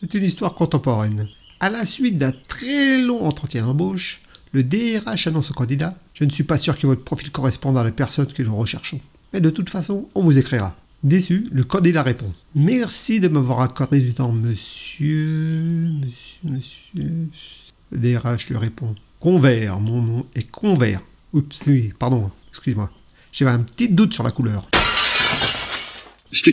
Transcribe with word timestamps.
C'est 0.00 0.12
une 0.14 0.24
histoire 0.24 0.54
contemporaine. 0.54 1.26
À 1.58 1.70
la 1.70 1.86
suite 1.86 2.18
d'un 2.18 2.32
très 2.32 3.02
long 3.02 3.24
entretien 3.24 3.64
d'embauche, 3.64 4.20
le 4.52 4.62
DRH 4.62 5.26
annonce 5.26 5.50
au 5.50 5.54
candidat 5.54 5.98
Je 6.12 6.24
ne 6.24 6.30
suis 6.30 6.44
pas 6.44 6.58
sûr 6.58 6.78
que 6.78 6.86
votre 6.86 7.02
profil 7.02 7.30
corresponde 7.30 7.78
à 7.78 7.84
la 7.84 7.92
personne 7.92 8.26
que 8.26 8.42
nous 8.42 8.54
recherchons. 8.54 9.00
Mais 9.32 9.40
de 9.40 9.48
toute 9.48 9.70
façon, 9.70 10.08
on 10.14 10.22
vous 10.22 10.36
écrira. 10.36 10.76
Déçu, 11.02 11.48
le 11.50 11.64
candidat 11.64 12.02
répond 12.02 12.30
Merci 12.54 13.20
de 13.20 13.28
m'avoir 13.28 13.60
accordé 13.60 14.00
du 14.00 14.12
temps, 14.12 14.32
monsieur. 14.32 15.90
Monsieur, 16.04 16.40
monsieur. 16.44 17.28
Le 17.90 17.98
DRH 17.98 18.48
lui 18.48 18.56
répond 18.56 18.94
Convert, 19.18 19.80
mon 19.80 20.02
nom 20.02 20.26
est 20.34 20.50
Convert. 20.50 21.00
Oups, 21.32 21.66
oui, 21.68 21.92
pardon, 21.98 22.30
excusez-moi. 22.50 22.90
J'avais 23.32 23.50
un 23.50 23.60
petit 23.60 23.88
doute 23.88 24.12
sur 24.12 24.24
la 24.24 24.30
couleur. 24.30 24.68
Je 26.32 26.42
t'ai. 26.42 26.52